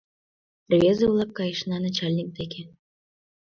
[0.71, 2.61] —Рвезе-влак, кайышна начальник деке.